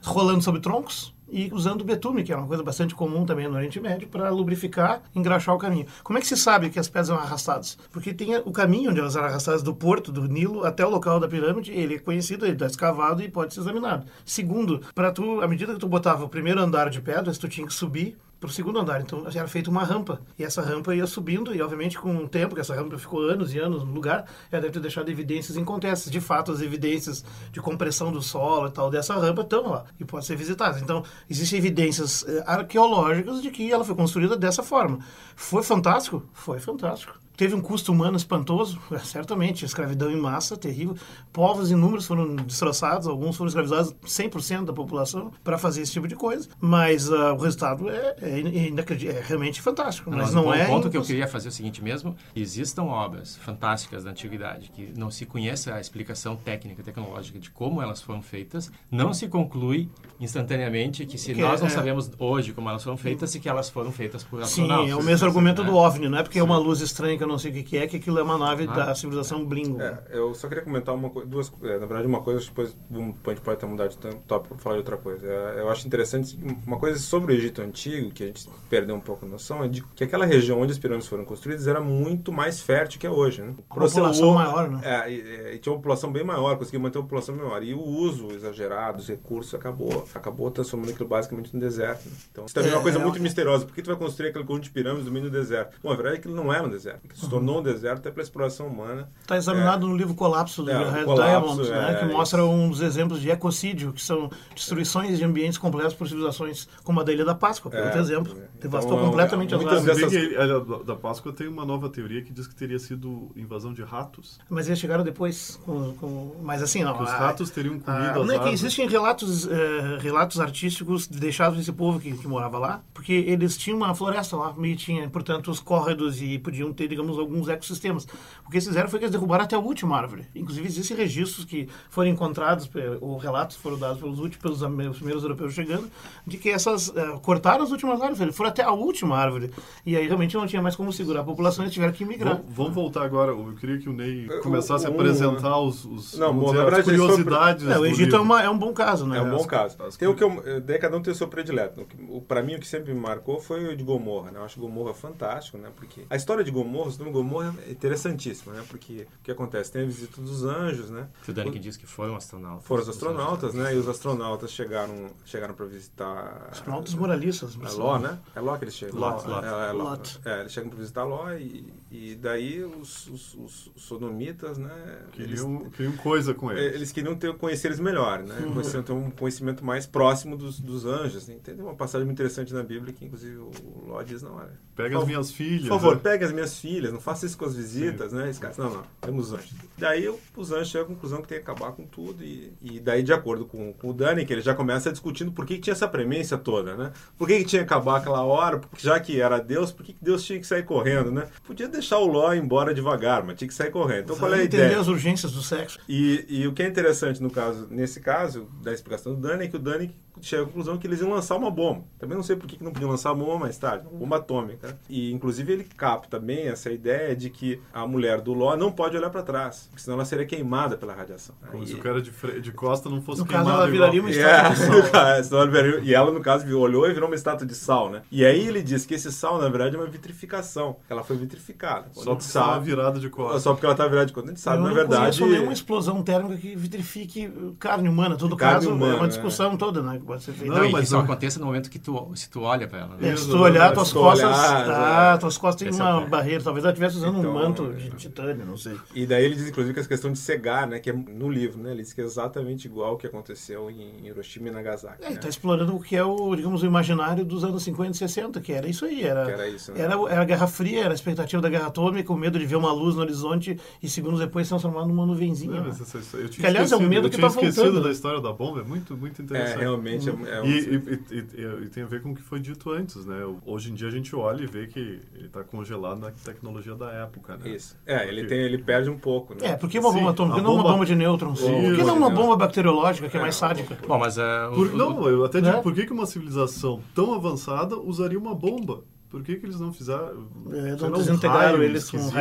[0.01, 3.79] rolando sobre troncos e usando betume, que é uma coisa bastante comum também no Oriente
[3.79, 5.85] Médio, para lubrificar engraxar o caminho.
[6.03, 7.77] Como é que se sabe que as pedras são arrastadas?
[7.91, 11.19] Porque tem o caminho onde elas eram arrastadas do porto, do Nilo, até o local
[11.19, 14.05] da pirâmide, ele é conhecido, ele está escavado e pode ser examinado.
[14.25, 17.67] Segundo, para tu, à medida que tu botava o primeiro andar de pedras, tu tinha
[17.67, 19.02] que subir para o segundo andar.
[19.02, 20.21] Então era feita uma rampa.
[20.38, 23.54] E essa rampa ia subindo, e obviamente com o tempo, que essa rampa ficou anos
[23.54, 26.12] e anos no lugar, ela deve ter deixado evidências incontestas.
[26.12, 30.06] De fato, as evidências de compressão do solo e tal dessa rampa estão lá e
[30.06, 30.82] podem ser visitadas.
[30.82, 34.99] Então, existem evidências eh, arqueológicas de que ela foi construída dessa forma.
[35.36, 36.23] Foi fantástico?
[36.34, 40.97] Foi fantástico teve um custo humano espantoso, certamente, escravidão em massa, terrível.
[41.32, 46.15] Povos inúmeros foram destroçados, alguns foram escravizados 100% da população para fazer esse tipo de
[46.15, 50.12] coisa, mas uh, o resultado é, é, é, realmente fantástico.
[50.12, 50.65] Mas, não, é.
[50.65, 54.69] O ponto que eu queria fazer é o seguinte mesmo: existam obras fantásticas da antiguidade
[54.69, 59.30] que não se conheça a explicação técnica, tecnológica de como elas foram feitas, não se
[59.30, 63.39] conclui instantaneamente que se que nós não é, sabemos hoje como elas foram feitas e
[63.39, 64.88] que elas foram feitas por astronautas.
[64.88, 65.69] Sim, é o mesmo argumento né?
[65.69, 67.77] do OVNI, não é porque é uma luz estranha que não sei o que, que
[67.77, 68.73] é, que aquilo é uma nave Ah.
[68.73, 69.81] da civilização Blingo.
[69.81, 72.97] É, eu só queria comentar uma coisa, duas, é, na verdade uma coisa, depois a
[73.29, 75.25] gente pode até mudar de tópico para falar de outra coisa.
[75.25, 78.99] É, eu acho interessante, uma coisa sobre o Egito Antigo, que a gente perdeu um
[78.99, 82.31] pouco a noção, é de que aquela região onde as pirâmides foram construídas era muito
[82.31, 83.41] mais fértil que é hoje.
[83.41, 83.53] Né?
[83.67, 84.81] Com população maior, né?
[84.83, 87.63] É, e, e tinha uma população bem maior, conseguiu manter uma população maior.
[87.63, 92.05] E o uso exagerado dos recursos acabou, acabou transformando aquilo basicamente no deserto.
[92.07, 92.15] né?
[92.31, 93.65] Então, isso também é uma É, coisa é muito misteriosa.
[93.65, 95.77] Por que tu vai construir aquele conjunto de pirâmides no meio do deserto?
[95.83, 97.01] Bom, a verdade é que ele não era um deserto.
[97.19, 97.29] Se Uhum.
[97.32, 99.10] tornou um deserto até pela exploração humana.
[99.21, 102.13] Está examinado no livro Colapso do É, o Red Colapso, Diamond, né, é, que isso.
[102.15, 107.01] mostra um dos exemplos de ecocídio, que são destruições de ambientes completos por civilizações como
[107.01, 108.32] a da Ilha da Páscoa, por É, outro exemplo.
[108.34, 109.84] então, Devastou é um- completamente as áreas.
[109.84, 113.32] Dessas- que a da- da Páscoa tem uma nova teoria que diz que teria sido
[113.36, 114.39] invasão de ratos.
[114.49, 115.93] Mas eles chegaram depois com...
[115.95, 116.95] com- mas assim, não.
[116.95, 120.39] Que os a- ratos teriam comido Ah, as não é que existem relatos, eh, relatos
[120.39, 124.75] artísticos deixados desse povo que, que morava lá, porque eles tinham uma floresta lá, e
[124.75, 128.06] tinha, portanto, os córregos e podiam ter, digamos, alguns ecossistemas.
[128.45, 130.28] O que eles fizeram foi que eles derrubaram até a última árvore.
[130.36, 132.69] Inclusive, existem registros que foram encontrados,
[133.02, 135.89] ou relatos foram dados pelos últimos, pelos primeiros europeus chegando,
[136.28, 139.52] de que essas eh, cortaram as últimas árvores, foram até a última árvore.
[139.86, 142.36] E aí realmente não tinha mais como segurar a população, eles tiveram que migrar.
[142.36, 143.32] Vamos, vamos voltar agora.
[143.32, 146.74] Eu queria que o Ney É, começasse a o- apresentar os, os Não, bom, dizer,
[146.74, 147.67] as curiosidades.
[147.67, 149.17] É, o Egito é, uma- é um bom caso, né?
[149.17, 149.78] É um bom as- caso.
[149.84, 151.86] as Tem o que eu, eh, daí cada um tem o seu predileto.
[152.28, 154.39] Pra mim, o que sempre me marcou foi o de Gomorra, né?
[154.39, 155.69] Eu acho Gomorra fantástico, né?
[155.76, 158.63] Porque a história de Gomorra, o nome Gomorra é interessantíssima, né?
[158.67, 159.71] Porque o que acontece?
[159.71, 161.08] Tem a visita dos anjos, né?
[161.23, 162.65] Que o Daniken disse que foram astronautas.
[162.65, 163.75] Foram os astronautas, né?
[163.75, 167.58] E os astronautas chegaram, chegaram para visitar Astronautas moralistas.
[167.62, 168.19] É Ló, né?
[168.36, 168.99] É Ló que eles chegam.
[168.99, 169.36] Lot, Ló.
[169.36, 169.45] Lot.
[169.45, 169.84] É, é Ló.
[169.84, 170.19] Lot.
[170.25, 174.99] É, eles chegam para visitar Ló e, e daí os, os, os sodomitas, né?
[175.15, 176.75] Eles, Queriam, queriam coisa com é, eles.
[176.75, 178.36] eles queriam ter, conhecer eles melhor, né?
[178.54, 181.28] Conhecer, ter um conhecimento mais próximo dos, dos anjos.
[181.28, 181.38] Né?
[181.43, 183.52] Tem uma passagem muito interessante na Bíblia que, inclusive, o
[183.88, 184.52] Ló diz, não, olha...
[184.75, 185.67] Pega por as minhas filhas.
[185.67, 186.02] Por favor, né?
[186.02, 188.29] pegue as minhas filhas, não faça isso com as visitas, né?
[188.29, 189.53] Esse cara, não, não, temos anjos.
[189.77, 192.79] Daí o- os anjos chegam à conclusão que tem que acabar com tudo e, e
[192.79, 195.61] daí, de acordo com, com o Dani, que ele já começa discutindo por que, que
[195.61, 196.91] tinha essa premência toda, né?
[197.17, 198.57] Por que, que tinha que acabar aquela hora?
[198.59, 201.27] Porque já que era Deus, por que, que Deus tinha que sair correndo, né?
[201.45, 204.03] Podia deixar o Ló embora devagar, mas tinha que sair correndo.
[204.05, 204.79] Então, qual é a entender ideia?
[204.79, 205.79] as urgências do sexo.
[205.87, 209.47] E, e o que é interessante no caso, nesse caso, da explicação do Dani, é
[209.47, 211.85] que o Dani chega à conclusão que eles iam lançar uma bomba.
[211.97, 214.17] Também não sei por que que não podiam lançar uma bomba mais tarde, uma bomba
[214.17, 214.77] atômica.
[214.89, 218.95] E inclusive ele capta bem essa ideia de que a mulher do Ló não pode
[218.97, 221.36] olhar para trás, porque senão ela seria queimada pela radiação.
[221.49, 223.73] Como Aí- se o cara de, fre- de costa não fosse No caso, queimado ela
[223.75, 223.91] igual.
[223.91, 225.05] viraria uma É, estátua de sal.
[225.08, 228.01] é, ela e ela, no caso, olhou e virou uma estátua de sal, né?
[228.12, 230.77] E aí ele diz que esse sal, na verdade, é uma vitrificação.
[230.89, 231.88] Ela foi vitrificada.
[231.93, 233.39] Só a porque estava sabe- virada de costa.
[233.39, 234.27] Só porque ela tá virada de conta.
[234.27, 235.01] A gente sabe, eu na não verdade.
[235.19, 238.15] conheço nenhuma explosão térmica que vitrifique carne humana.
[238.15, 239.97] Todo Carne caso é humana, uma discussão toda, né?
[239.99, 240.53] Que pode ser feita.
[240.53, 242.97] Não, Não, mas isso não- acontece no momento que tu, se tu olha pra ela.
[242.99, 243.15] É, Né?
[243.15, 244.25] se tu olhar, Se tuas tu costas.
[244.27, 245.17] olhar, ah, é.
[245.17, 246.43] tuas costas têm é uma barreira.
[246.43, 247.74] Talvez ela estivesse usando Então, um manto é.
[247.74, 248.76] de titânio, não sei.
[248.93, 250.80] E daí ele diz, inclusive, que essa questão de cegar, né?
[250.80, 251.72] Que é no livro, né?
[251.72, 255.04] Ele diz que é exatamente igual ao que aconteceu em Hiroshima e Nagasaki.
[255.04, 255.15] É, né?
[255.15, 258.52] está explorando o que é o, digamos, o imaginário dos anos 50 e 60, que
[258.54, 259.04] era isso aí.
[259.04, 259.82] Era, Que era isso, né?
[259.82, 262.56] era, era a Guerra Fria, era a expectativa da Guerra Atômica, o medo de ver
[262.56, 265.56] uma luz no horizonte e segundos depois se transformar numa nuvenzinha.
[265.58, 265.69] Não, né?
[265.69, 267.63] essa- essa- eu tinha Que, aliás, é um esquecido- medo eu que tinha tá esquecido
[267.65, 269.60] voltando, da história da bomba, é muito, muito É, interessante.
[269.60, 270.45] realmente é, é um...
[270.45, 270.76] E, e-
[271.12, 271.15] e-
[271.62, 273.17] e- e tem a ver com o que foi dito antes, né?
[273.45, 274.80] Hoje em dia a gente olha e vê que
[275.15, 277.49] ele está congelado na tecnologia da época, né?
[277.49, 277.77] Isso.
[277.85, 279.39] É, ele, Porque- tem, ele perde um pouco, né?
[279.49, 280.35] É, por que uma bomba atômica?
[280.35, 281.39] Por a que não uma bomba- de nêutrons?
[281.39, 283.77] Por que não uma bomba bacteriológica, que é mais sádica?
[283.88, 284.21] Bom, mas uh,
[284.53, 288.83] Por- não, eu até digo, por que, uma civilização tão avançada usaria uma bomba?
[289.09, 290.27] Por que, que eles não fizeram.
[290.51, 292.12] É, não um desintegraram eles com um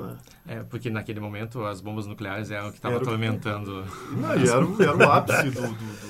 [0.00, 0.16] né?
[0.48, 3.84] É, porque naquele momento as bombas nucleares eram o que estava atormentando.
[4.10, 5.60] Não, e era, o- era o ápice do.
[5.62, 6.05] do- do- É,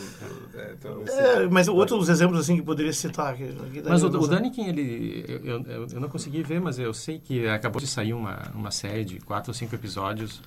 [0.72, 3.36] então, É, mas outros exemplos assim que poderia citar.
[3.36, 6.92] Que, que Mas o, o Daniken, ele, eu, eu, eu não consegui ver, mas eu
[6.94, 10.42] sei que acabou de sair uma, uma série de quatro ou cinco episódios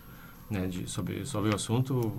[0.50, 2.14] né, de, sobre, sobre o assunto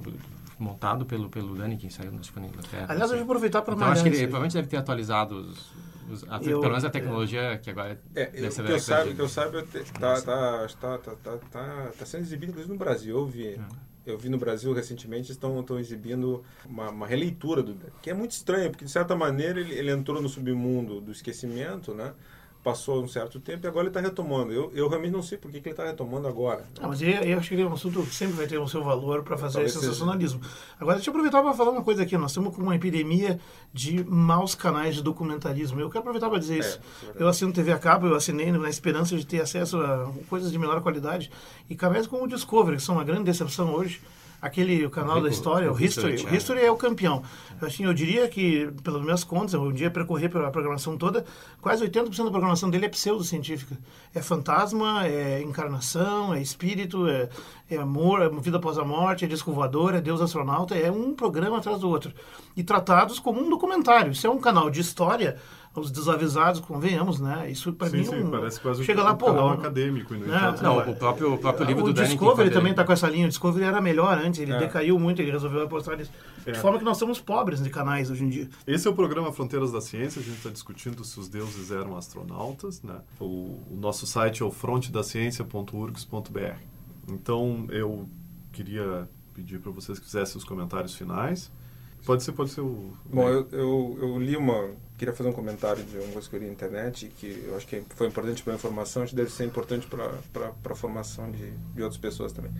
[0.58, 2.86] montado pelo, pelo Daniken, saiu no na Inglaterra.
[2.88, 5.72] Aliás, eu vou aproveitar para Então malhar acho que ele provavelmente deve ter atualizado os,
[6.10, 9.14] os- a, Eu- pelo menos a tecnologia que agora É, deve ser que eu saiba,
[9.14, 12.78] que eu saiba, te- tá, tá, tá, tá, tá, tá, tá sendo exibido inclusive no
[12.78, 13.16] Brasil.
[13.16, 13.58] Eu vi,
[14.06, 18.32] eu vi no Brasil recentemente, estão, estão exibindo uma, uma releitura do que é muito
[18.32, 22.12] estranho, porque de certa maneira ele, ele entrou no submundo do esquecimento, né?
[22.62, 24.52] Passou um certo tempo e agora ele está retomando.
[24.52, 26.66] Eu, eu realmente não sei por que, que ele está retomando agora.
[26.78, 28.68] Ah, mas eu, eu acho que ele é um assunto que sempre vai ter o
[28.68, 29.92] seu valor para fazer Talvez esse seja.
[29.92, 30.42] sensacionalismo.
[30.78, 32.18] Agora, deixa eu aproveitar para falar uma coisa aqui.
[32.18, 33.40] Nós estamos com uma epidemia
[33.72, 35.80] de maus canais de documentarismo.
[35.80, 36.78] Eu quero aproveitar para dizer isso.
[37.02, 40.12] isso é eu assino TV a cabo, eu assinei na esperança de ter acesso a
[40.28, 41.30] coisas de menor qualidade.
[41.68, 44.02] E canais como o Discovery, que são uma grande decepção hoje,
[44.40, 46.36] aquele o canal O- da história, o, o History, Research, o.
[46.36, 47.22] History é o campeão.
[47.60, 51.24] Eu, assim, eu diria que, pelas minhas contas, eu um dia percorrer pela programação toda,
[51.60, 53.76] quase 80% da programação dele é pseudocientífica.
[54.14, 57.28] É fantasma, é encarnação, é espírito, é,
[57.70, 61.14] é amor, é vida após a morte, é disco voador, é Deus astronauta, é um
[61.14, 62.12] programa atrás do outro.
[62.56, 64.12] E tratados como um documentário.
[64.12, 65.36] Isso é um canal de história,
[65.74, 67.48] os desavisados, convenhamos, né?
[67.50, 68.30] Isso para mim é sim, um...
[68.30, 70.14] parece quase Chega um lá, pô, um- acadêmico.
[70.14, 72.02] e, no Não, entanto, Não, o próprio, o próprio livro o do.
[72.02, 73.26] Discovery ele- também está com essa linha.
[73.26, 74.58] O Discovery era melhor antes, ele É.
[74.58, 76.10] decaiu muito, ele resolveu apostar nisso.
[76.44, 76.50] É.
[76.52, 78.48] De forma que nós somos pobres de canais hoje em dia.
[78.66, 80.20] Esse é o programa Fronteiras da Ciência.
[80.20, 82.82] A gente está discutindo se os deuses eram astronautas.
[82.82, 82.96] Né?
[83.20, 86.58] O, o nosso site é o frontedaciencia.urgs.br.
[87.08, 88.08] Então, eu
[88.52, 91.50] queria pedir para vocês que fizessem os comentários finais.
[92.04, 92.92] Pode ser, pode ser o...
[93.12, 94.70] Bom, eu, eu, eu li uma.
[95.00, 97.66] Queria fazer um comentário de uma coisa que eu li na internet, que eu acho
[97.66, 101.52] que foi importante para a informação, acho que deve ser importante para a formação de,
[101.52, 102.52] de outras pessoas também.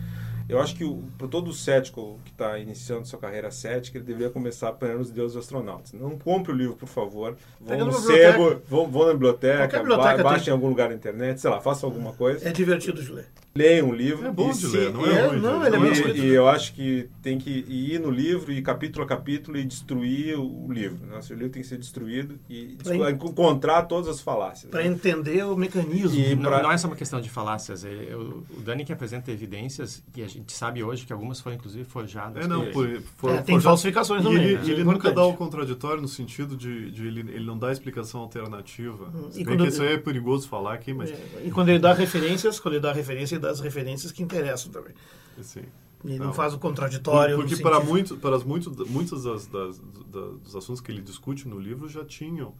[0.49, 0.83] Eu acho que
[1.19, 5.37] para todo cético que está iniciando sua carreira cética, ele deveria começar aprendendo os deuses
[5.37, 5.93] astronautas.
[5.93, 7.37] Não compre o livro, por favor.
[7.63, 10.51] Pega Vão no sebo, vão, vão na biblioteca, biblioteca ba baixem tem.
[10.51, 12.49] em algum lugar na internet, sei lá, façam alguma coisa.
[12.49, 13.27] É divertido de ler.
[13.53, 14.25] Leiam um livro.
[14.25, 16.01] É bom e de se- ler, não e- é é, ruim não, ele é muito
[16.01, 19.57] ruim e, e eu acho que tem que ir no livro, e capítulo a capítulo,
[19.57, 21.05] e destruir o livro.
[21.05, 24.71] Nossa, o livro tem que ser destruído e Pra desco- encontrar todas as falácias.
[24.71, 24.87] Para né?
[24.87, 26.17] entender o mecanismo.
[26.17, 27.83] E Não, pra- não é só uma questão de falácias.
[27.83, 31.57] É, é o Dani que apresenta evidências que a gente sabe hoje que algumas foram
[31.57, 32.45] inclusive forjadas.
[32.45, 34.43] É, não, E- por, for- É, tem for- falsificações E também.
[34.43, 34.61] ele, né?
[34.65, 37.69] e ele É nunca dá o contraditório no sentido de, de ele, ele não dá
[37.69, 39.11] explicação alternativa.
[39.13, 41.11] Hum, Se e bem quando- que isso aí é perigoso falar aqui, mas...
[41.11, 44.21] É, E quando ele dá referências, quando ele dá referência, ele dá as referências que
[44.23, 44.93] interessam também.
[45.39, 45.63] Assim,
[46.03, 46.33] Ele não, Não.
[46.33, 47.35] faz o contraditório.
[47.35, 51.01] porque para, sentido- muito, para as muito, muitas das, das- da- dos assuntos que ele
[51.01, 52.55] discute no livro já tinham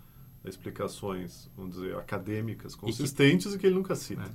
[0.45, 4.21] explicações, vamos dizer, acadêmicas, consistentes e que, ele nunca cita.
[4.23, 4.29] É,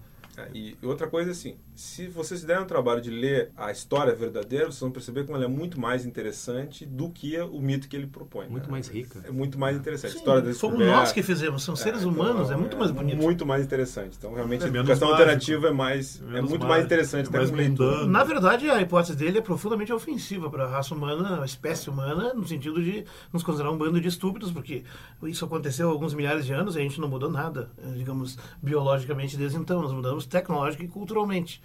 [0.55, 4.66] E outra coisa assim, se vocês se derem o trabalho de ler a história verdadeira,
[4.66, 8.07] vocês vão perceber como ela é muito mais interessante do que o mito que ele
[8.07, 8.46] propõe.
[8.49, 8.72] Muito né?
[8.72, 9.20] mais rica.
[9.25, 10.12] É muito mais interessante.
[10.12, 12.90] Sim, a história fomos descoberta- nós que fizemos, são seres então, humanos, é muito mais
[12.90, 13.16] bonito.
[13.16, 14.16] Muito mais interessante.
[14.18, 15.22] Então, realmente, É a educação mágico.
[15.22, 18.07] alternativa é mais, é muito mais mágico, interessante, é mais leitura.
[18.07, 22.35] Na verdade, a hipótese dele é profundamente ofensiva para a raça humana, a espécie humana,
[22.35, 24.83] no sentido de nos considerar um bando de estúpidos, porque
[25.25, 29.37] isso aconteceu há alguns milhares de anos e a gente não mudou nada, digamos, biologicamente
[29.37, 29.81] desde então.
[29.83, 31.62] Nós mudamos tecnológica e culturalmente.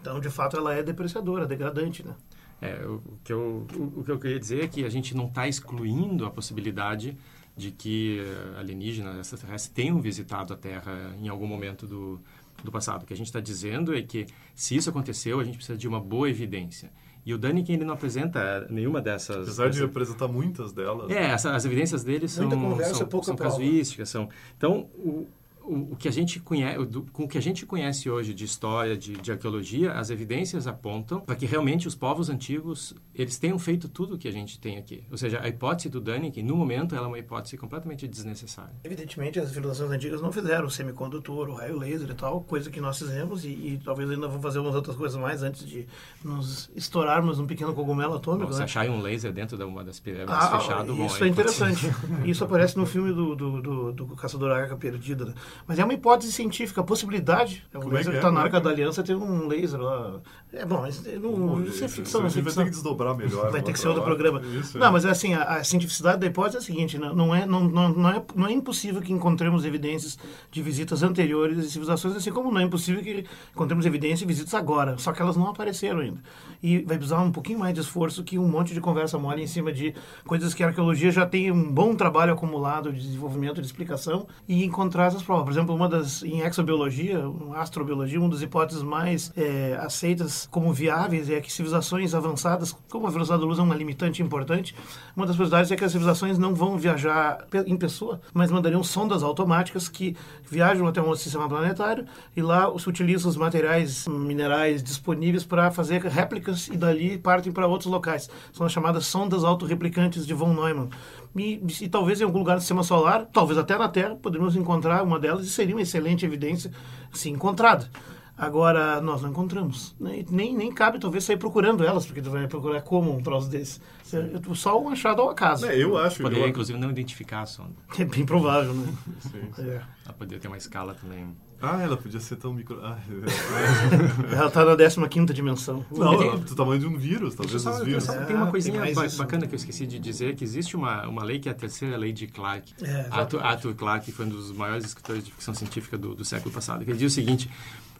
[0.00, 2.14] Então, de fato, ela é depreciadora, degradante, né?
[2.60, 5.26] É, o, que eu, o, o que eu queria dizer é que a gente não
[5.26, 7.16] está excluindo a possibilidade
[7.56, 12.20] de que eh, alienígenas, extraterrestres, tenham visitado a Terra em algum momento do,
[12.64, 13.02] do passado.
[13.02, 15.86] O que a gente está dizendo é que, se isso aconteceu, a gente precisa de
[15.86, 16.90] uma boa evidência.
[17.24, 19.36] E o Daniken, ele não apresenta nenhuma dessas...
[19.42, 21.10] Apesar de dessas- apresentar muitas delas.
[21.10, 24.08] É, essa- as evidências dele são, conversa, são, pouca são casuísticas.
[24.08, 24.28] São...
[24.56, 25.26] Então, o,
[25.64, 28.44] o, o que a gente conhece, do, com o que a gente conhece hoje de
[28.44, 33.58] história, de, de arqueologia, as evidências apontam para que realmente os povos antigos eles tenham
[33.58, 35.04] feito tudo o que a gente tem aqui.
[35.10, 38.74] Ou seja, a hipótese do Daniken, no momento, ela é uma hipótese completamente desnecessária.
[38.84, 42.80] Evidentemente, as civilizações antigas não fizeram o semicondutor, o raio laser e tal, coisa que
[42.80, 45.86] nós fizemos, e, e talvez ainda vão fazer umas outras coisas mais antes de
[46.22, 48.46] nos estourarmos um pequeno cogumelo atômico.
[48.46, 48.64] Bom, se né?
[48.64, 51.48] acharem um laser dentro de uma das pirâmides Ah, fechado, bom, isso aí é pode
[51.50, 51.94] interessante.
[52.24, 55.26] Isso aparece no filme do, do, do, do Caçador Arca Perdida.
[55.26, 55.34] né?
[55.66, 57.64] Mas é uma hipótese científica, a possibilidade.
[57.72, 58.28] É um Como é laser que que é?
[58.28, 58.72] está na é Arca que da é?
[58.72, 60.20] Aliança, tem um laser lá.
[60.52, 63.50] É bom, mas não, isso é ficção, a é gente vai ter que desdobrar melhor.
[63.50, 64.40] Vai ter que ser outro programa.
[64.40, 64.90] Isso, não, é.
[64.90, 67.88] mas assim, a, a cientificidade da hipótese é a seguinte, não, não, é, não, não,
[67.88, 70.16] não, é, não é impossível que encontremos evidências
[70.50, 74.54] de visitas anteriores de civilizações, assim como não é impossível que encontremos evidências de visitas
[74.54, 76.22] agora, só que elas não apareceram ainda.
[76.62, 79.46] E vai precisar um pouquinho mais de esforço que um monte de conversa mole em
[79.46, 83.66] cima de coisas que a arqueologia já tem um bom trabalho acumulado de desenvolvimento, de
[83.66, 85.43] explicação, e encontrar essas provas.
[85.44, 87.22] Por exemplo, uma das, em exobiologia,
[87.54, 93.10] astrobiologia, uma das hipóteses mais é, aceitas como viáveis é que civilizações avançadas, como a
[93.10, 94.74] velocidade da luz é uma limitante importante,
[95.16, 99.22] uma das possibilidades é que as civilizações não vão viajar em pessoa, mas mandariam sondas
[99.22, 100.16] automáticas que
[100.50, 106.02] viajam até um sistema planetário e lá se utilizam os materiais minerais disponíveis para fazer
[106.02, 108.30] réplicas e dali partem para outros locais.
[108.52, 110.88] São as chamadas sondas autorreplicantes de von Neumann.
[111.36, 115.02] E, e talvez em algum lugar do sistema solar, talvez até na Terra, poderíamos encontrar
[115.02, 116.70] uma delas e seria uma excelente evidência
[117.12, 117.88] se encontrada.
[118.36, 119.94] Agora, nós não encontramos.
[119.98, 120.24] né?
[120.28, 123.80] Nem, nem cabe, talvez, sair procurando elas, porque tu vai procurar como um troço desse.
[124.12, 125.66] É Só um achado ao acaso.
[125.66, 126.20] É, eu acho.
[126.20, 127.74] Poderia, eu, inclusive, não identificar a sonda.
[127.96, 128.92] É bem provável, né?
[129.20, 129.62] Sim.
[129.62, 129.80] É.
[130.04, 131.28] Ela poderia ter uma escala também.
[131.64, 132.78] Ah, ela podia ser tão micro.
[132.84, 132.98] Ah,
[134.32, 135.84] Ela está na 15 dimensão.
[135.90, 138.04] não, do tamanho de um vírus, talvez Só- os vírus.
[138.04, 139.16] só É, tem uma tem coisinha ba- isso.
[139.18, 141.96] bacana que eu esqueci de dizer, que existe uma, uma lei que é a terceira
[141.96, 142.74] lei de Clarke.
[142.82, 146.52] É, Arthur, Arthur Clarke foi um dos maiores escritores de ficção científica do, do século
[146.54, 146.84] passado.
[146.84, 147.50] que Ele diz o seguinte,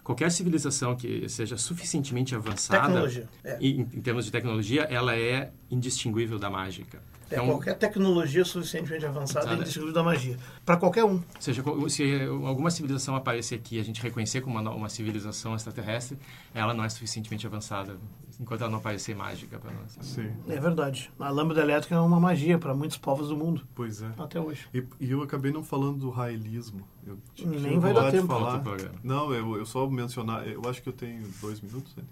[0.03, 3.09] qualquer civilização que seja suficientemente avançada
[3.45, 3.59] é.
[3.61, 7.01] em, em termos de tecnologia, ela é indistinguível da mágica.
[7.31, 9.61] É, Então, qualquer tecnologia suficientemente avançada Sabe?
[9.61, 10.37] indistinguível da magia.
[10.65, 11.23] Para qualquer um.
[11.41, 12.03] seja, co- se
[12.47, 16.19] alguma civilização aparecer aqui e a gente reconhecer como uma, uma civilização extraterrestre,
[16.55, 17.97] ela não é suficientemente avançada,
[18.39, 19.97] enquanto ela não parecer mágica para nós.
[20.03, 21.11] Sim, É verdade.
[21.19, 24.11] A lâmpada elétrica é uma magia para muitos povos do mundo, pois é.
[24.19, 24.67] até hoje.
[24.75, 26.87] E, e eu acabei não falando do raelismo.
[27.07, 28.27] Eu tinha- Nem vai dar tempo.
[28.27, 28.63] falar.
[29.03, 30.47] Não, eu, eu só mencionar.
[30.49, 31.95] Eu acho que eu tenho dois minutos.
[31.97, 32.03] né?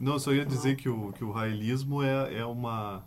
[0.00, 3.02] Não, eu só ia dizer que o, que o raelismo é, é uma.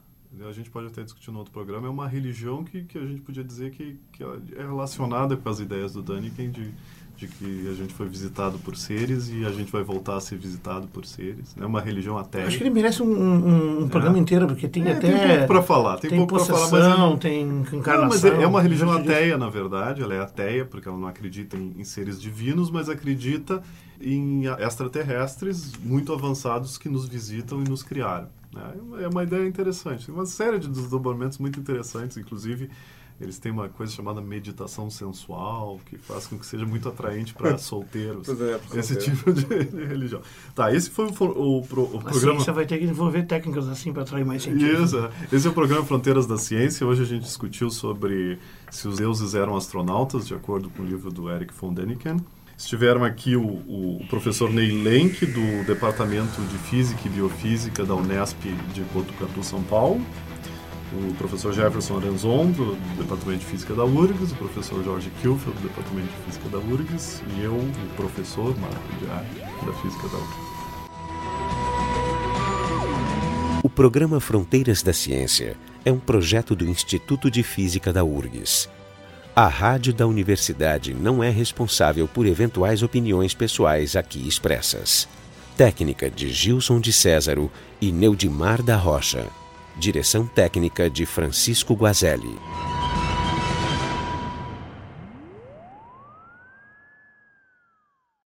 [0.47, 1.87] A gente pode até discutir no outro programa.
[1.87, 5.59] É uma religião que, que a gente podia dizer que, que é relacionada com as
[5.59, 6.73] ideias do Daniken de,
[7.17, 10.37] de que a gente foi visitado por seres e a gente vai voltar a ser
[10.37, 11.53] visitado por seres.
[11.59, 12.43] É uma religião até.
[12.43, 15.11] Acho que ele merece um, um- um programa inteiro, porque tem É, até.
[15.11, 17.97] tem pouco pra falar, tem pouco pra possessão, falar, mas é- tem encarnação.
[18.01, 20.01] Não, mas é, é uma religião ateia, na verdade.
[20.01, 23.61] Ela é ateia porque ela não acredita em, em seres divinos, mas acredita
[23.99, 28.29] em extraterrestres muito avançados que nos visitam e nos criaram.
[28.53, 28.73] Né?
[29.01, 30.05] É uma- É ideia interessante.
[30.05, 32.69] Tem uma série de desdobramentos muito interessantes, inclusive.
[33.19, 37.55] Eles têm uma coisa chamada meditação sensual, que faz com que seja muito atraente para
[37.59, 38.25] solteiros.
[38.25, 39.15] Pois é, pra esse solteiro.
[39.15, 40.21] tipo de, de religião.
[40.55, 42.11] Tá, esse foi o, o, o A programa.
[42.19, 44.93] ciência vai ter que desenvolver técnicas assim para atrair mais cientistas.
[44.93, 45.09] Isso.
[45.31, 46.87] Esse é o programa Fronteiras da Ciência.
[46.87, 48.39] Hoje a gente discutiu sobre
[48.71, 52.17] se os deuses eram astronautas, de acordo com o livro do Eric von Däniken.
[52.63, 58.37] Estiveram aqui o, o professor Ney Lenk, do Departamento de Física e Biofísica da Unesp
[58.71, 59.99] de Botucatu, São Paulo.
[60.93, 64.33] O professor Jefferson Arenzon, do Departamento de Física da URGS.
[64.33, 67.23] O professor Jorge Kilfeld, do Departamento de Física da URGS.
[67.35, 69.27] E eu, o professor Marco Diário,
[69.65, 70.51] da Física da URGS.
[73.63, 78.69] O programa Fronteiras da Ciência é um projeto do Instituto de Física da URGS.
[79.33, 85.07] A rádio da universidade não é responsável por eventuais opiniões pessoais aqui expressas.
[85.55, 89.25] Técnica de Gilson de Césaro e Neudimar da Rocha.
[89.77, 92.37] Direção técnica de Francisco Guazelli.